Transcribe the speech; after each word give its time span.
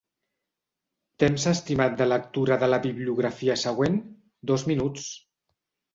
Temps 1.23 1.45
estimat 1.51 1.99
de 2.01 2.07
lectura 2.09 2.57
de 2.63 2.71
la 2.71 2.81
bibliografia 2.89 3.61
següent: 3.65 4.03
dos 4.53 4.65
minuts. 4.73 5.09